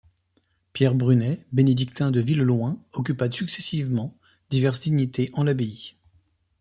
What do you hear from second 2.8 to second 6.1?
occupa successivement, diverses dignités en l'abbaye.